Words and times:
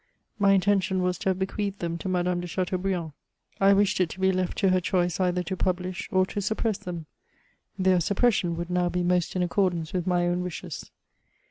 My 0.39 0.53
intention 0.53 1.03
was 1.03 1.19
to 1.19 1.29
have 1.29 1.37
bequeathed 1.37 1.77
them 1.77 1.99
to 1.99 2.09
Madame 2.09 2.41
de 2.41 2.47
Chateaubriand. 2.47 3.11
I 3.59 3.71
wished 3.73 4.01
it 4.01 4.09
to 4.09 4.19
be 4.19 4.31
left 4.31 4.57
to 4.57 4.69
her 4.69 4.79
choice 4.81 5.19
either 5.19 5.43
to 5.43 5.55
pubUsh, 5.55 6.07
or 6.11 6.25
to 6.25 6.41
suppress 6.41 6.79
them; 6.79 7.05
their 7.77 7.99
suj^ression 7.99 8.55
woidd 8.55 8.71
now 8.71 8.89
he 8.91 9.03
most 9.03 9.35
in 9.35 9.43
accordance 9.43 9.93
with 9.93 10.07
my 10.07 10.25
own 10.27 10.41
wishes. 10.41 10.89